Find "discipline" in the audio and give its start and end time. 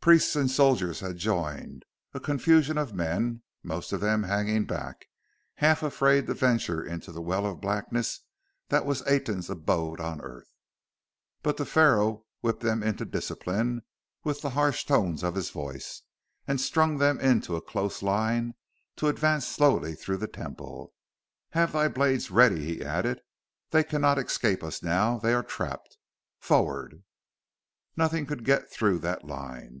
13.04-13.82